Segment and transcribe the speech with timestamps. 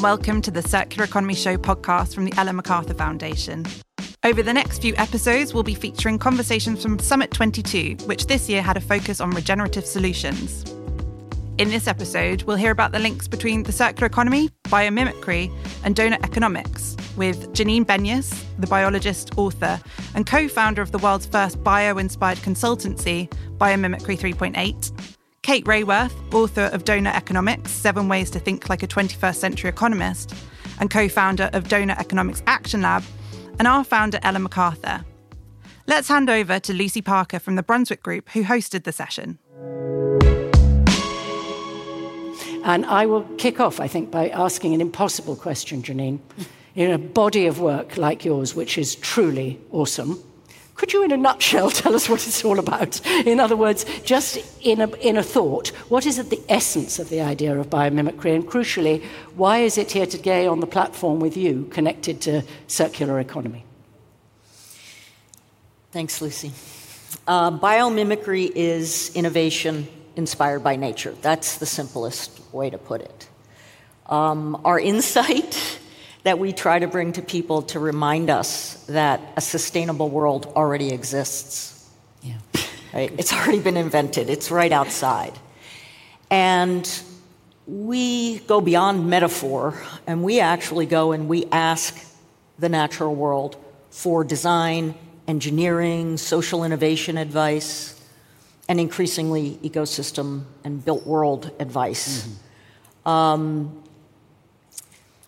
[0.00, 3.66] and welcome to the Circular Economy Show podcast from the Ellen MacArthur Foundation.
[4.24, 8.62] Over the next few episodes, we'll be featuring conversations from Summit 22, which this year
[8.62, 10.64] had a focus on regenerative solutions.
[11.58, 16.24] In this episode, we'll hear about the links between the circular economy, biomimicry, and donut
[16.24, 19.78] economics with Janine Benyus, the biologist, author,
[20.14, 24.99] and co founder of the world's first bio inspired consultancy, Biomimicry 3.8,
[25.42, 30.34] Kate Raworth, author of Doughnut Economics Seven Ways to Think Like a 21st Century Economist,
[30.78, 33.02] and co founder of Doughnut Economics Action Lab,
[33.58, 35.04] and our founder, Ellen MacArthur.
[35.86, 39.38] Let's hand over to Lucy Parker from the Brunswick Group, who hosted the session.
[42.62, 46.20] And I will kick off, I think, by asking an impossible question, Janine.
[46.74, 50.22] In a body of work like yours, which is truly awesome,
[50.80, 53.04] could you, in a nutshell, tell us what it's all about?
[53.26, 57.10] In other words, just in a, in a thought, what is at the essence of
[57.10, 58.34] the idea of biomimicry?
[58.34, 59.04] And crucially,
[59.36, 63.66] why is it here today on the platform with you, connected to circular economy?
[65.92, 66.50] Thanks, Lucy.
[67.26, 71.14] Uh, biomimicry is innovation inspired by nature.
[71.20, 73.28] That's the simplest way to put it.
[74.06, 75.78] Um, our insight
[76.22, 80.92] that we try to bring to people to remind us that a sustainable world already
[80.92, 81.88] exists.
[82.22, 82.36] Yeah.
[82.92, 83.12] Right?
[83.18, 85.32] It's already been invented, it's right outside.
[86.30, 86.88] And
[87.66, 91.96] we go beyond metaphor and we actually go and we ask
[92.58, 93.56] the natural world
[93.90, 94.94] for design,
[95.26, 98.00] engineering, social innovation advice,
[98.68, 102.26] and increasingly ecosystem and built world advice.
[102.26, 103.08] Mm-hmm.
[103.08, 103.79] Um,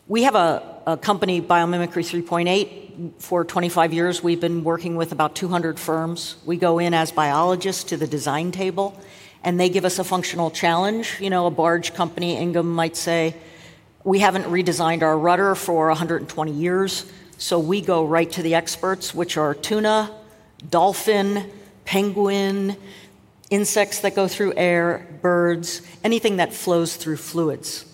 [0.08, 3.12] we have a, a, company, Biomimicry 3.8.
[3.18, 6.36] For 25 years, we've been working with about 200 firms.
[6.44, 9.00] We go in as biologists to the design table,
[9.44, 11.18] and they give us a functional challenge.
[11.20, 13.34] You know, a barge company, Ingram, might say,
[14.04, 19.14] We haven't redesigned our rudder for 120 years, so we go right to the experts,
[19.14, 20.14] which are tuna,
[20.68, 21.50] dolphin,
[21.84, 22.76] penguin,
[23.50, 27.86] insects that go through air, birds, anything that flows through fluids.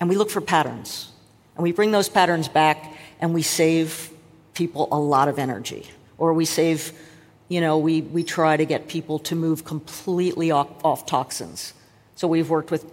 [0.00, 1.12] And we look for patterns.
[1.56, 4.10] And we bring those patterns back and we save
[4.54, 5.88] people a lot of energy.
[6.18, 6.92] Or we save,
[7.48, 11.74] you know, we, we try to get people to move completely off, off toxins.
[12.14, 12.90] So we've worked with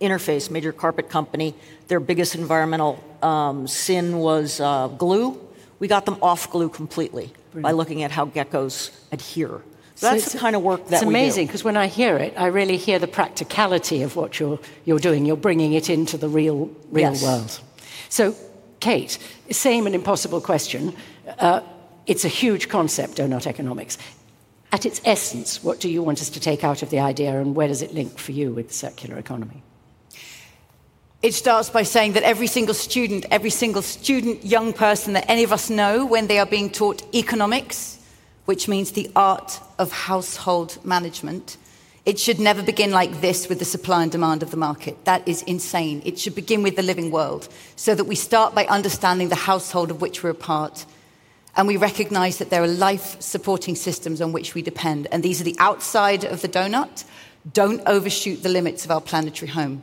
[0.00, 1.54] Interface, major carpet company.
[1.86, 5.40] Their biggest environmental um, sin was uh, glue.
[5.78, 7.62] We got them off glue completely Brilliant.
[7.62, 9.62] by looking at how geckos adhere
[10.02, 12.46] so that's the kind of work that It's amazing because when I hear it, I
[12.46, 15.26] really hear the practicality of what you're, you're doing.
[15.26, 17.22] You're bringing it into the real, real yes.
[17.22, 17.60] world.
[18.12, 18.36] So,
[18.80, 19.16] Kate,
[19.50, 20.94] same and impossible question.
[21.38, 21.62] Uh,
[22.06, 23.96] it's a huge concept, donut economics.
[24.70, 27.56] At its essence, what do you want us to take out of the idea and
[27.56, 29.62] where does it link for you with the circular economy?
[31.22, 35.42] It starts by saying that every single student, every single student, young person that any
[35.42, 37.98] of us know when they are being taught economics,
[38.44, 41.56] which means the art of household management.
[42.04, 45.04] It should never begin like this with the supply and demand of the market.
[45.04, 46.02] That is insane.
[46.04, 49.90] It should begin with the living world so that we start by understanding the household
[49.92, 50.84] of which we're a part.
[51.56, 55.06] And we recognize that there are life supporting systems on which we depend.
[55.12, 57.04] And these are the outside of the donut.
[57.52, 59.82] Don't overshoot the limits of our planetary home.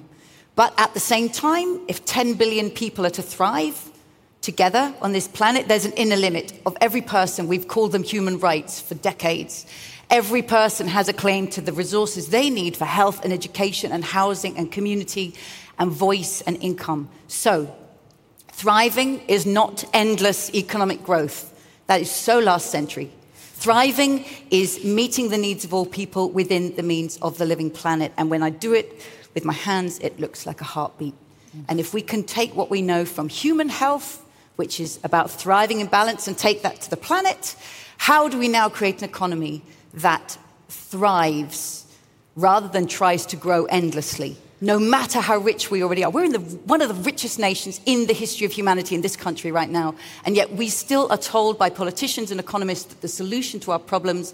[0.55, 3.89] But at the same time, if 10 billion people are to thrive,
[4.41, 7.47] together on this planet, there's an inner limit of every person.
[7.47, 9.65] We've called them human rights for decades.
[10.09, 14.03] Every person has a claim to the resources they need for health and education and
[14.03, 15.35] housing and community
[15.77, 17.09] and voice and income.
[17.27, 17.75] So,
[18.47, 21.53] thriving is not endless economic growth.
[21.87, 23.11] That is so last century.
[23.35, 28.11] Thriving is meeting the needs of all people within the means of the living planet.
[28.17, 31.13] And when I do it with my hands, it looks like a heartbeat.
[31.67, 34.23] And if we can take what we know from human health,
[34.55, 37.55] which is about thriving in balance, and take that to the planet.
[37.99, 39.61] How do we now create an economy
[39.93, 40.37] that
[40.69, 41.85] thrives
[42.35, 44.37] rather than tries to grow endlessly?
[44.61, 46.09] No matter how rich we already are.
[46.09, 49.17] We're in the, one of the richest nations in the history of humanity in this
[49.17, 49.95] country right now.
[50.23, 53.79] And yet we still are told by politicians and economists that the solution to our
[53.79, 54.33] problems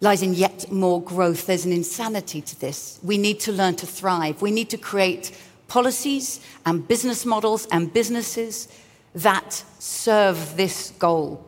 [0.00, 1.46] lies in yet more growth.
[1.46, 2.98] There's an insanity to this.
[3.02, 4.40] We need to learn to thrive.
[4.40, 5.38] We need to create
[5.68, 8.68] policies and business models and businesses
[9.14, 11.46] that serve this goal.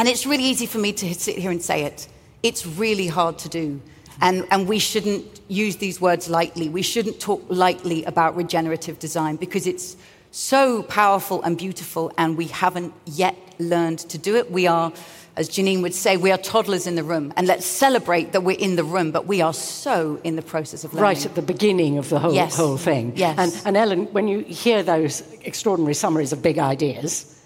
[0.00, 2.08] And it's really easy for me to sit here and say it.
[2.42, 3.82] It's really hard to do.
[4.22, 6.70] And, and we shouldn't use these words lightly.
[6.70, 9.98] We shouldn't talk lightly about regenerative design because it's
[10.30, 14.50] so powerful and beautiful, and we haven't yet learned to do it.
[14.50, 14.90] We are
[15.36, 18.58] as Janine would say, we are toddlers in the room, and let's celebrate that we're
[18.58, 21.02] in the room, but we are so in the process of learning.
[21.02, 22.56] Right at the beginning of the whole, Yes.
[22.56, 23.12] whole thing.
[23.16, 23.38] Yes.
[23.38, 27.39] And, and Ellen, when you hear those extraordinary summaries of big ideas,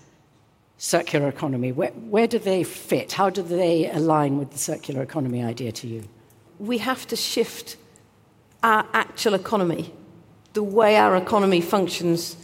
[0.84, 3.12] circular economy, where, where do they fit?
[3.12, 6.04] How do they align with the circular economy idea to you?
[6.58, 7.76] we have to shift
[8.62, 9.92] our actual economy,
[10.52, 12.36] the way our economy functions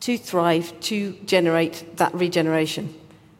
[0.00, 2.94] to thrive, to generate that regeneration.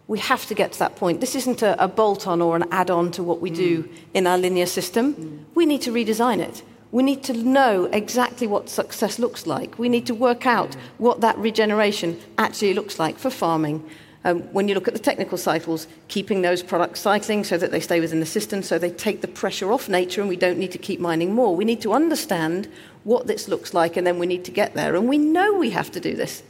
[0.09, 1.21] We have to get to that point.
[1.21, 3.93] This isn't a, a bolt on or an add on to what we do mm.
[4.15, 5.15] in our linear system.
[5.15, 5.45] Mm.
[5.55, 6.63] We need to redesign it.
[6.93, 9.79] We need to know exactly what success looks like.
[9.79, 10.79] We need to work out mm.
[10.99, 13.89] what that regeneration actually looks like for farming,
[14.27, 17.79] um, when you look at the technical cycles, keeping those products cycling so that they
[17.79, 20.73] stay within the system, so they take the pressure off nature and we don't need
[20.73, 21.55] to keep mining more.
[21.55, 22.67] We need to understand
[23.05, 24.97] what this looks like and then we need to get there.
[24.97, 26.43] And we know we have to do this.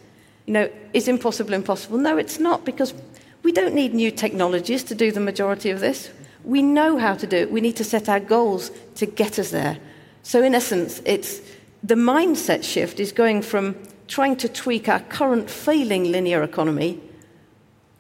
[0.46, 1.98] You know, is impossible impossible?
[1.98, 2.94] No, it's not because
[3.42, 6.08] we don't need new technologies to do the majority of this.
[6.44, 7.52] We know how to do it.
[7.52, 9.76] We need to set our goals to get us there.
[10.22, 11.40] So, in essence, it's
[11.82, 13.76] the mindset shift is going from
[14.08, 17.00] trying to tweak our current failing linear economy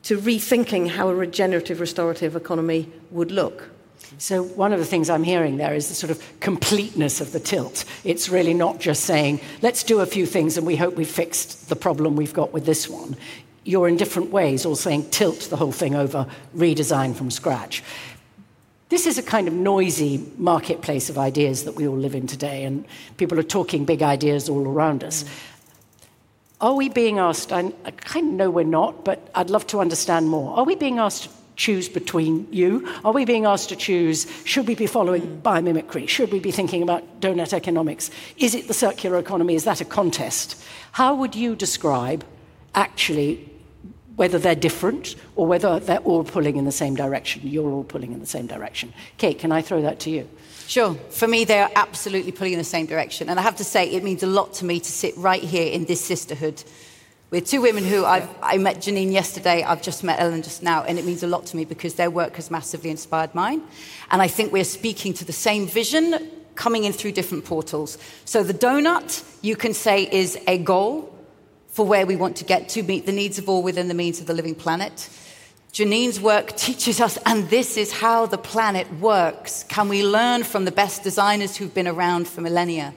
[0.06, 3.68] to rethinking how a regenerative restorative economy would look.
[4.18, 7.40] So, one of the things I'm hearing there is the sort of completeness of the
[7.40, 7.84] tilt.
[8.04, 11.68] It's really not just saying, let's do a few things and we hope we've fixed
[11.68, 13.16] the problem we've got with this one.
[13.64, 17.82] You're in different ways all saying, tilt the whole thing over, redesign from scratch.
[18.88, 22.62] This is a kind of noisy marketplace of ideas that we all live in today,
[22.62, 22.84] and
[23.16, 25.24] people are talking big ideas all around us.
[26.60, 27.52] Are we being asked?
[27.52, 30.56] I, I kind of know we're not, but I'd love to understand more.
[30.56, 32.88] Are we being asked to choose between you?
[33.04, 35.40] Are we being asked to choose should we be following hmm.
[35.40, 36.08] biomimicry?
[36.08, 38.10] Should we be thinking about donut economics?
[38.38, 39.54] Is it the circular economy?
[39.54, 40.62] Is that a contest?
[40.92, 42.24] How would you describe
[42.74, 43.50] actually
[44.16, 47.42] whether they're different or whether they're all pulling in the same direction?
[47.44, 48.94] You're all pulling in the same direction.
[49.18, 50.26] Kate, can I throw that to you?
[50.66, 50.94] Sure.
[51.10, 53.28] For me, they are absolutely pulling in the same direction.
[53.28, 55.72] And I have to say, it means a lot to me to sit right here
[55.72, 56.62] in this sisterhood
[57.30, 60.84] with two women who I've, I met Janine yesterday, I've just met Ellen just now,
[60.84, 63.62] and it means a lot to me because their work has massively inspired mine.
[64.12, 67.98] And I think we're speaking to the same vision coming in through different portals.
[68.24, 71.12] So the donut, you can say, is a goal
[71.68, 74.20] for where we want to get to meet the needs of all within the means
[74.20, 75.10] of the living planet.
[75.76, 79.62] Janine's work teaches us, and this is how the planet works.
[79.68, 82.94] Can we learn from the best designers who've been around for millennia?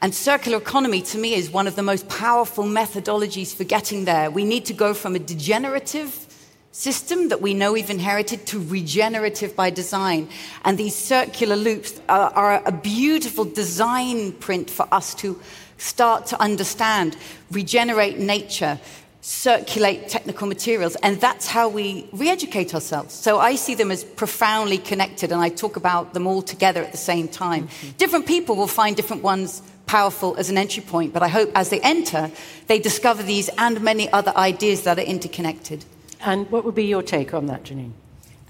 [0.00, 4.32] And circular economy, to me, is one of the most powerful methodologies for getting there.
[4.32, 6.26] We need to go from a degenerative
[6.72, 10.28] system that we know we've inherited to regenerative by design.
[10.64, 15.40] And these circular loops are, are a beautiful design print for us to
[15.78, 17.16] start to understand,
[17.52, 18.80] regenerate nature,
[19.22, 23.14] circulate technical materials, and that's how we re educate ourselves.
[23.14, 26.90] So I see them as profoundly connected, and I talk about them all together at
[26.90, 27.68] the same time.
[27.68, 27.90] Mm-hmm.
[27.98, 31.70] Different people will find different ones powerful as an entry point, but I hope as
[31.70, 32.32] they enter,
[32.66, 35.84] they discover these and many other ideas that are interconnected.
[36.20, 37.92] And what would be your take on that, Janine?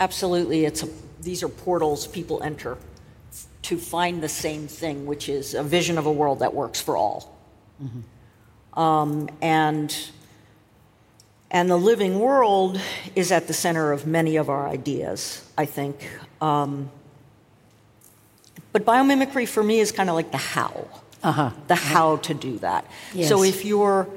[0.00, 0.64] Absolutely.
[0.64, 0.88] It's a,
[1.20, 2.78] these are portals people enter
[3.62, 6.96] to find the same thing, which is a vision of a world that works for
[6.96, 7.36] all.
[7.82, 8.78] Mm-hmm.
[8.78, 9.94] Um, and
[11.52, 12.80] and the living world
[13.14, 16.08] is at the center of many of our ideas, I think.
[16.40, 16.90] Um,
[18.72, 20.88] but biomimicry for me is kind of like the how,
[21.22, 21.50] uh-huh.
[21.68, 22.86] the how to do that.
[23.12, 23.28] Yes.
[23.28, 24.08] So if you're,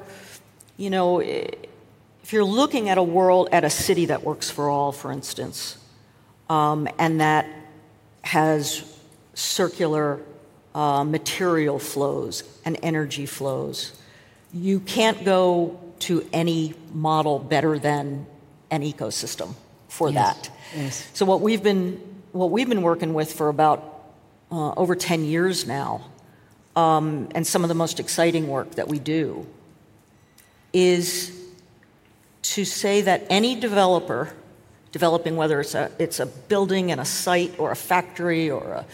[0.78, 4.90] you know, if you're looking at a world, at a city that works for all,
[4.90, 5.76] for instance,
[6.48, 7.46] um, and that
[8.22, 8.98] has
[9.34, 10.22] circular
[10.74, 13.92] uh, material flows and energy flows,
[14.54, 18.26] you can't go to any model better than
[18.70, 19.54] an ecosystem
[19.88, 20.36] for yes.
[20.36, 20.50] that.
[20.76, 21.10] Yes.
[21.14, 22.00] So what we've been
[22.32, 24.02] what we've been working with for about
[24.50, 26.04] uh, over 10 years now,
[26.74, 29.46] um, and some of the most exciting work that we do,
[30.72, 31.32] is
[32.42, 34.34] to say that any developer
[34.92, 38.86] developing whether it's a it's a building and a site or a factory or a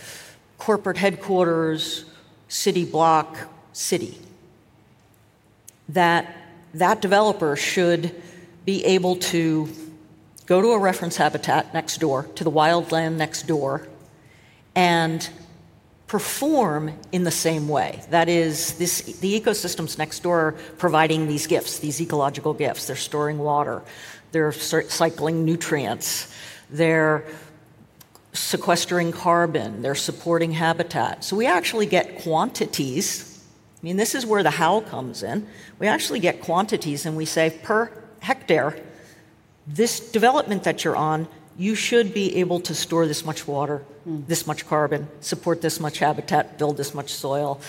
[0.59, 2.05] corporate headquarters,
[2.49, 3.37] city block,
[3.73, 4.19] city,
[5.89, 6.42] that
[6.75, 8.15] that developer should
[8.65, 9.69] be able to
[10.47, 13.87] go to a reference habitat next door, to the wildland next door,
[14.75, 15.29] and
[16.07, 18.03] perform in the same way.
[18.11, 22.87] That is, this, the ecosystems next door are providing these gifts, these ecological gifts.
[22.87, 23.83] They're storing water,
[24.31, 26.31] they're cycling nutrients,
[26.71, 27.25] they're
[28.35, 31.25] sequestering carbon, they're supporting habitat.
[31.25, 33.32] So we actually get quantities.
[33.83, 35.47] I mean, this is where the how comes in.
[35.79, 38.79] We actually get quantities and we say per hectare,
[39.67, 44.27] this development that you're on you should be able to store this much water, mm.
[44.27, 47.61] this much carbon, support this much habitat, build this much soil,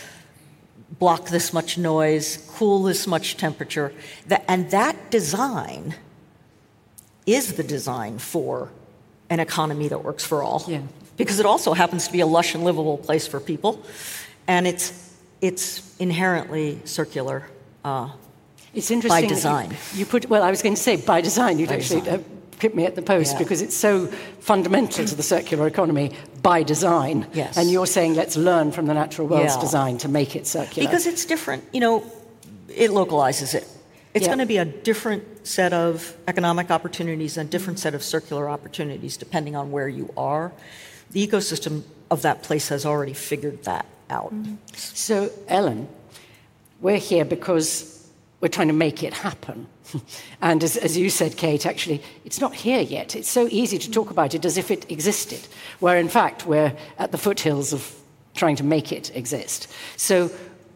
[1.00, 3.94] block this much noise, cool this much temperature.
[4.48, 5.96] and that design
[7.26, 8.72] is the design for
[9.30, 10.64] an economy that works for all.
[10.68, 10.82] Yeah.
[11.18, 13.82] Because it also happens to be a lush and livable place for people,
[14.48, 15.13] and it's,
[15.44, 17.46] it's inherently circular.
[17.84, 18.10] Uh,
[18.74, 19.24] it's interesting.
[19.24, 19.72] By design.
[19.72, 22.20] You, you, put, well, I was going to say by design, you'd by actually design.
[22.22, 23.40] Uh, hit me at the post yeah.
[23.40, 24.08] because it's so
[24.40, 27.28] fundamental to the circular economy by design.
[27.34, 27.58] Yes.
[27.58, 29.62] And you're saying let's learn from the natural world's yeah.
[29.62, 30.88] design to make it circular.
[30.88, 31.66] Because it's different.
[31.74, 32.12] You know,
[32.70, 33.68] it localizes it.
[34.14, 34.30] It's yeah.
[34.30, 38.50] going to be a different set of economic opportunities and a different set of circular
[38.50, 40.54] opportunities depending on where you are.
[41.12, 44.34] The ecosystem of that place has already figured that out.
[44.34, 44.56] Mm-hmm.
[44.74, 45.88] So, Ellen,
[46.82, 48.08] we're here because
[48.42, 49.68] we're trying to make it happen.
[50.42, 53.16] and as, as, you said, Kate, actually, it's not here yet.
[53.16, 55.48] It's so easy to talk about it as if it existed,
[55.80, 57.96] where in fact we're at the foothills of
[58.36, 59.72] trying to make it exist.
[59.96, 60.30] So,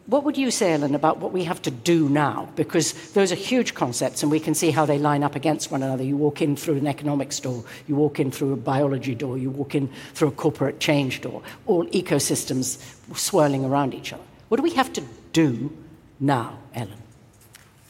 [0.08, 2.48] what would you say, Ellen, about what we have to do now?
[2.56, 5.82] Because those are huge concepts, and we can see how they line up against one
[5.82, 6.02] another.
[6.02, 9.50] You walk in through an economics door, you walk in through a biology door, you
[9.50, 12.82] walk in through a corporate change door, all ecosystems
[13.14, 14.22] swirling around each other.
[14.48, 15.02] What do we have to
[15.34, 15.70] do
[16.18, 17.02] now, Ellen?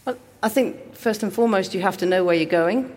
[0.04, 2.96] Well, I think first and foremost, you have to know where you're going.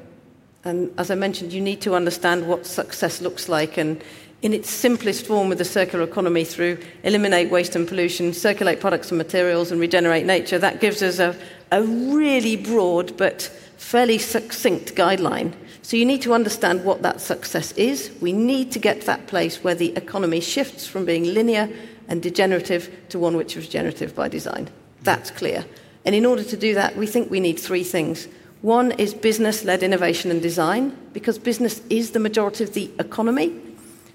[0.64, 3.78] And as I mentioned, you need to understand what success looks like.
[3.78, 4.04] And
[4.42, 9.12] in its simplest form with the circular economy through eliminate waste and pollution, circulate products
[9.12, 11.36] and materials, and regenerate nature, that gives us a,
[11.72, 13.44] a really broad but
[13.78, 15.54] fairly succinct guideline.
[15.84, 18.12] So you need to understand what that success is.
[18.22, 21.70] We need to get to that place where the economy shifts from being linear
[22.08, 24.70] and degenerative to one which is regenerative by design.
[25.04, 25.66] That's clear.
[26.06, 28.28] And in order to do that, we think we need three things.
[28.62, 33.60] One is business led innovation and design, because business is the majority of the economy.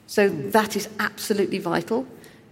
[0.06, 2.06] So that is absolutely vital.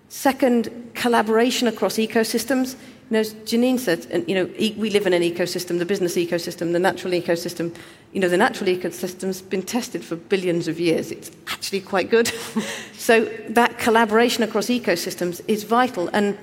[0.09, 2.75] Second, collaboration across ecosystems.
[3.11, 5.85] You know, as Janine said, and, you know, e- we live in an ecosystem, the
[5.85, 7.75] business ecosystem, the natural ecosystem.
[8.13, 11.11] You know, the natural ecosystem's been tested for billions of years.
[11.11, 12.33] It's actually quite good.
[12.97, 16.09] so that collaboration across ecosystems is vital.
[16.13, 16.39] And,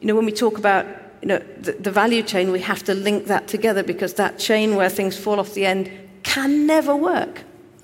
[0.00, 0.86] you know, when we talk about
[1.22, 4.76] you know, the, the value chain, we have to link that together because that chain
[4.76, 5.90] where things fall off the end
[6.22, 7.42] can never work.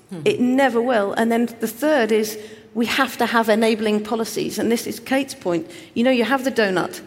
[0.09, 0.21] Hmm.
[0.25, 1.13] It never will.
[1.13, 2.37] And then the third is
[2.73, 4.57] we have to have enabling policies.
[4.57, 5.69] And this is Kate's point.
[5.93, 7.01] You know, you have the donut,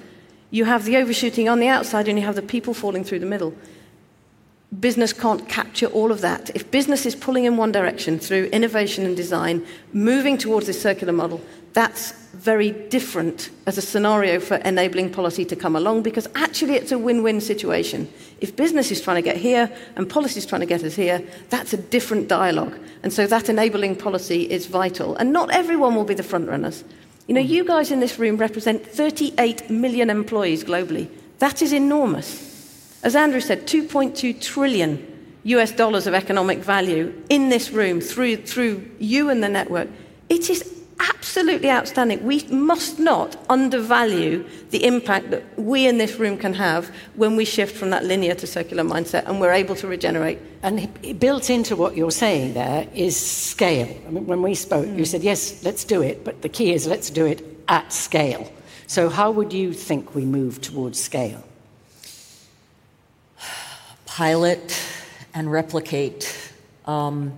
[0.50, 3.26] you have the overshooting on the outside, and you have the people falling through the
[3.26, 3.54] middle.
[4.78, 6.50] Business can't capture all of that.
[6.54, 11.12] If business is pulling in one direction through innovation and design, moving towards this circular
[11.12, 11.40] model,
[11.76, 16.90] that's very different as a scenario for enabling policy to come along because actually it's
[16.90, 18.10] a win win situation.
[18.40, 21.22] If business is trying to get here and policy is trying to get us here,
[21.50, 22.74] that's a different dialogue.
[23.02, 25.16] And so that enabling policy is vital.
[25.16, 26.82] And not everyone will be the front runners.
[27.26, 31.10] You know, you guys in this room represent 38 million employees globally.
[31.40, 32.98] That is enormous.
[33.02, 35.06] As Andrew said, 2.2 trillion
[35.44, 39.88] US dollars of economic value in this room through, through you and the network.
[40.30, 42.24] It is absolutely outstanding.
[42.24, 47.44] We must not undervalue the impact that we in this room can have when we
[47.44, 50.38] shift from that linear to circular mindset and we're able to regenerate.
[50.62, 50.88] And
[51.20, 53.96] built into what you're saying there is scale.
[54.06, 54.98] I mean, when we spoke, mm.
[54.98, 58.50] you said, yes, let's do it, but the key is let's do it at scale.
[58.86, 61.42] So, how would you think we move towards scale?
[64.06, 64.80] Pilot
[65.34, 66.52] and replicate.
[66.86, 67.36] Um,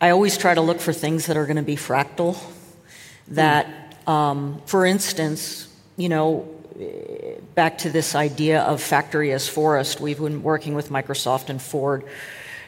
[0.00, 2.38] I always try to look for things that are going to be fractal.
[3.28, 3.66] That,
[4.06, 6.48] um, for instance, you know,
[7.54, 12.04] back to this idea of factory as forest, we've been working with Microsoft and Ford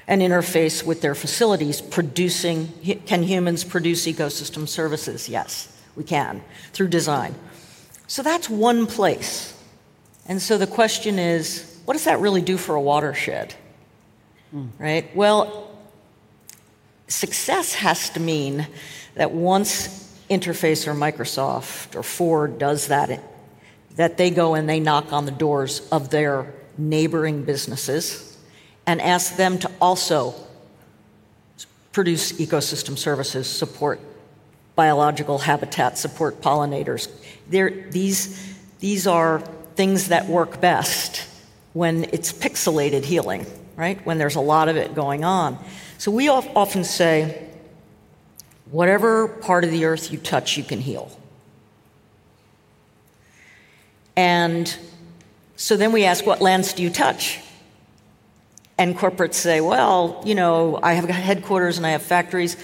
[0.07, 2.69] and interface with their facilities producing
[3.07, 7.35] can humans produce ecosystem services yes we can through design
[8.09, 9.57] so that's one place
[10.27, 13.55] and so the question is what does that really do for a watershed
[14.55, 14.69] mm.
[14.79, 15.72] right well
[17.13, 18.67] Success has to mean
[19.15, 23.21] that once Interface or Microsoft or Ford does that,
[23.97, 28.39] that they go and they knock on the doors of their neighboring businesses
[28.87, 30.35] and ask them to also
[31.93, 34.01] produce ecosystem services, support
[34.75, 37.09] biological habitat, support pollinators.
[37.49, 39.41] these, these are
[39.75, 41.29] things that work best
[41.75, 43.45] when it's pixelated healing,
[43.77, 44.05] right?
[44.07, 45.59] When there's a lot of it going on.
[46.03, 47.49] So we often say,
[48.73, 51.17] whatever part of the earth you touch, you can heal.
[54.17, 54.77] And
[55.55, 57.39] so then we ask, what lands do you touch?
[58.77, 62.57] And corporates say, well, you know, I have headquarters and I have factories.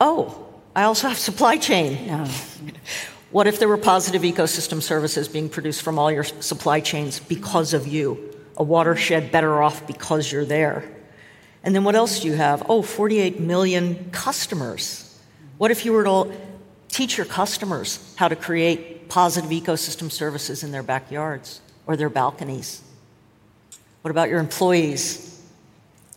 [0.00, 2.06] Oh, I also have supply chain.
[2.06, 2.26] No.
[3.32, 7.74] What if there were positive ecosystem services being produced from all your supply chains because
[7.74, 8.34] of you?
[8.56, 10.90] A watershed better off because you're there.
[11.64, 12.62] And then what else do you have?
[12.68, 15.18] Oh, 48 million customers.
[15.56, 16.32] What if you were to
[16.88, 22.82] teach your customers how to create positive ecosystem services in their backyards or their balconies?
[24.02, 25.42] What about your employees?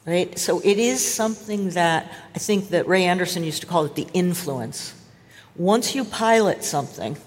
[0.06, 0.38] Right?
[0.38, 4.08] So it is something that I think that Ray Anderson used to call it the
[4.14, 4.94] influence.
[5.56, 7.18] Once you pilot something,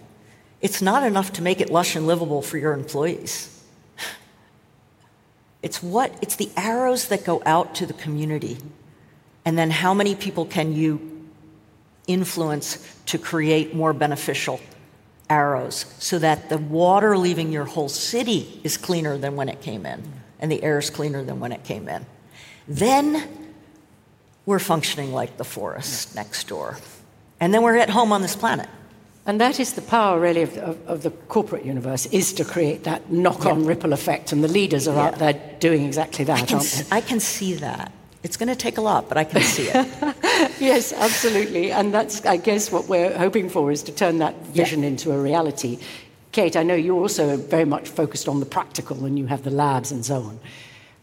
[0.60, 3.59] it's not enough to make it lush and livable for your employees.
[5.62, 8.58] It's what it's the arrows that go out to the community.
[9.44, 11.28] And then how many people can you
[12.06, 14.60] influence to create more beneficial
[15.28, 19.86] arrows so that the water leaving your whole city is cleaner than when it came
[19.86, 20.02] in
[20.40, 22.04] and the air is cleaner than when it came in?
[22.66, 23.28] Then
[24.46, 26.78] we're functioning like the forest next door.
[27.38, 28.68] And then we're at home on this planet.
[29.26, 32.84] And that is the power, really, of, of, of the corporate universe, is to create
[32.84, 33.68] that knock-on yeah.
[33.68, 34.32] ripple effect.
[34.32, 35.06] And the leaders are yeah.
[35.06, 36.96] out there doing exactly that, I can, aren't they?
[36.96, 37.92] I can see that.
[38.22, 39.74] It's going to take a lot, but I can see it.
[40.60, 41.72] yes, absolutely.
[41.72, 44.88] And that's, I guess, what we're hoping for is to turn that vision yeah.
[44.88, 45.78] into a reality.
[46.32, 49.50] Kate, I know you're also very much focused on the practical and you have the
[49.50, 50.40] labs and so on.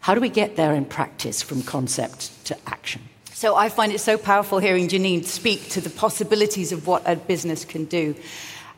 [0.00, 3.07] How do we get there in practice from concept to action?
[3.38, 7.14] So I find it so powerful hearing Janine speak to the possibilities of what a
[7.14, 8.16] business can do.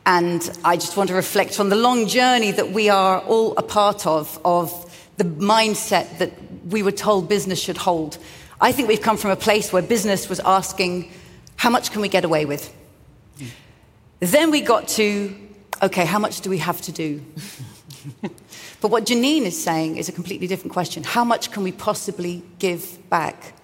[0.05, 3.63] And I just want to reflect on the long journey that we are all a
[3.63, 4.71] part of, of
[5.17, 6.33] the mindset that
[6.67, 8.19] we were told business should hold.
[8.61, 11.11] I think we've come from a place where business was asking,
[11.57, 12.71] how much can we get away with?
[14.19, 15.35] Then we got to,
[15.83, 17.25] okay, how much do we have to do?
[18.83, 21.03] but what Janine is saying is a completely different question.
[21.03, 23.55] How much can we possibly give back?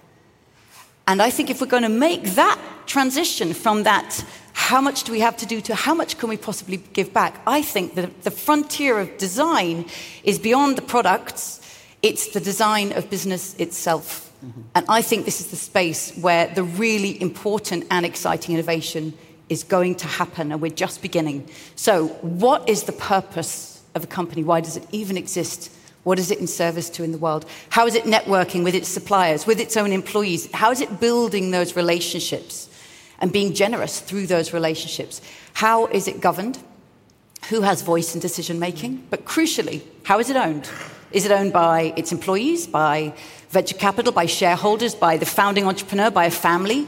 [1.07, 4.23] And I think if we're going to make that transition from that,
[4.53, 7.39] how much do we have to do, to how much can we possibly give back,
[7.47, 9.85] I think that the frontier of design
[10.23, 11.61] is beyond the products,
[12.01, 14.33] it's the design of business itself.
[14.45, 14.61] Mm-hmm.
[14.75, 19.13] And I think this is the space where the really important and exciting innovation
[19.49, 21.49] is going to happen, and we're just beginning.
[21.75, 24.43] So, what is the purpose of a company?
[24.43, 25.71] Why does it even exist?
[26.07, 27.45] What is it in service to in the world?
[27.69, 30.49] How is it networking with its suppliers, with its own employees?
[30.53, 32.69] How is it building those relationships
[33.19, 35.19] and being generous through those relationships?
[35.51, 36.59] How is it governed?
[37.49, 39.05] Who has voice in decision making?
[39.09, 40.69] But crucially, how is it owned?
[41.11, 43.13] Is it owned by its employees, by
[43.49, 46.87] venture capital, by shareholders, by the founding entrepreneur, by a family?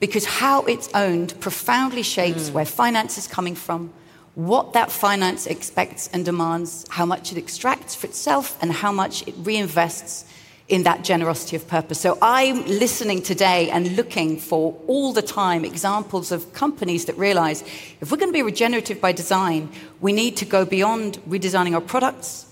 [0.00, 2.54] Because how it's owned profoundly shapes mm.
[2.54, 3.92] where finance is coming from,
[4.38, 9.26] what that finance expects and demands, how much it extracts for itself, and how much
[9.26, 10.24] it reinvests
[10.68, 12.00] in that generosity of purpose.
[12.00, 17.62] So I'm listening today and looking for all the time examples of companies that realize
[18.00, 19.70] if we're going to be regenerative by design,
[20.00, 22.46] we need to go beyond redesigning our products,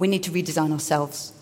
[0.00, 1.32] we need to redesign ourselves.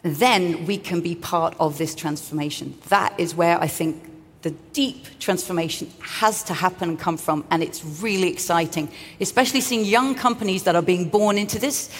[0.00, 2.78] Then we can be part of this transformation.
[2.88, 4.02] That is where I think
[4.42, 8.88] the deep transformation has to happen and come from, and it's really exciting,
[9.20, 11.90] especially seeing young companies that are being born into this.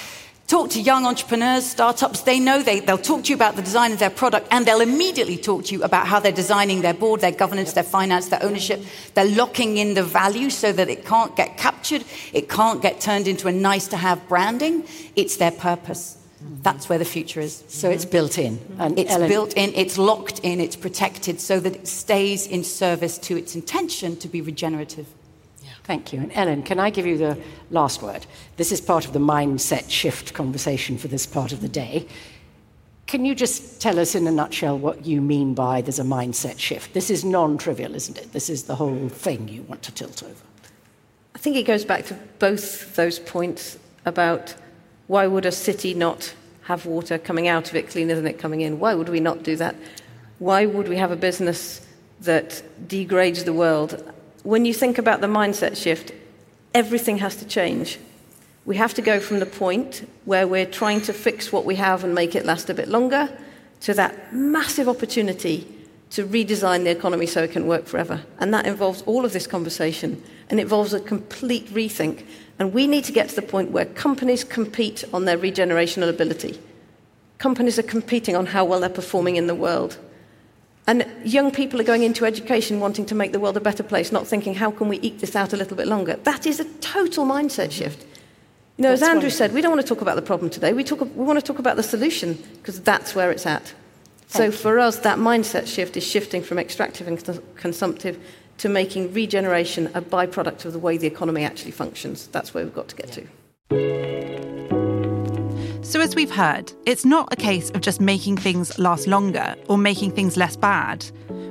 [0.46, 3.92] Talk to young entrepreneurs, startups, they know they, they'll talk to you about the design
[3.92, 7.20] of their product and they'll immediately talk to you about how they're designing their board,
[7.20, 8.82] their governance, their finance, their ownership.
[9.12, 13.28] They're locking in the value so that it can't get captured, it can't get turned
[13.28, 14.84] into a nice to have branding.
[15.16, 16.17] It's their purpose.
[16.40, 17.64] That's where the future is.
[17.68, 18.60] So it's built in.
[18.78, 19.28] And it's Ellen...
[19.28, 23.54] built in, it's locked in, it's protected so that it stays in service to its
[23.54, 25.06] intention to be regenerative.
[25.62, 25.70] Yeah.
[25.84, 26.20] Thank you.
[26.20, 27.38] And Ellen, can I give you the
[27.70, 28.26] last word?
[28.56, 32.06] This is part of the mindset shift conversation for this part of the day.
[33.08, 36.58] Can you just tell us in a nutshell what you mean by there's a mindset
[36.58, 36.92] shift?
[36.92, 38.32] This is non trivial, isn't it?
[38.32, 40.42] This is the whole thing you want to tilt over.
[41.34, 44.54] I think it goes back to both those points about
[45.08, 48.60] why would a city not have water coming out of it cleaner than it coming
[48.60, 48.78] in?
[48.78, 49.74] Why would we not do that?
[50.38, 51.84] Why would we have a business
[52.20, 54.12] that degrades the world?
[54.42, 56.12] When you think about the mindset shift,
[56.74, 57.98] everything has to change.
[58.66, 62.04] We have to go from the point where we're trying to fix what we have
[62.04, 63.30] and make it last a bit longer
[63.80, 65.66] to that massive opportunity
[66.10, 68.22] to redesign the economy so it can work forever.
[68.38, 72.26] And that involves all of this conversation and involves a complete rethink.
[72.58, 76.58] And we need to get to the point where companies compete on their regenerational ability.
[77.38, 79.96] Companies are competing on how well they're performing in the world.
[80.88, 84.10] And young people are going into education wanting to make the world a better place,
[84.10, 86.16] not thinking, how can we eke this out a little bit longer?
[86.24, 88.04] That is a total mindset shift.
[88.78, 89.36] You know, as Andrew wonderful.
[89.36, 90.72] said, we don't want to talk about the problem today.
[90.72, 93.74] We, talk, we want to talk about the solution because that's where it's at.
[94.28, 94.52] So you.
[94.52, 98.18] for us, that mindset shift is shifting from extractive and cons- consumptive
[98.58, 102.28] to making regeneration a byproduct of the way the economy actually functions.
[102.28, 103.26] That's where we've got to get to.
[105.82, 109.78] So, as we've heard, it's not a case of just making things last longer or
[109.78, 111.06] making things less bad.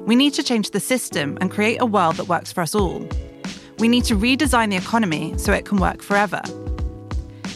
[0.05, 3.07] We need to change the system and create a world that works for us all.
[3.79, 6.41] We need to redesign the economy so it can work forever.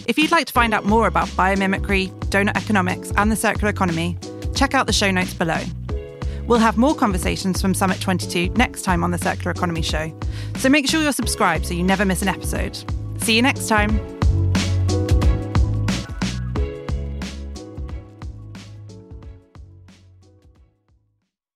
[0.07, 4.17] If you'd like to find out more about biomimicry, donut economics, and the circular economy,
[4.55, 5.61] check out the show notes below.
[6.51, 10.13] We'll have more conversations from Summit 22 next time on the Circular Economy Show,
[10.57, 12.77] so make sure you're subscribed so you never miss an episode.
[13.21, 14.20] See you next time.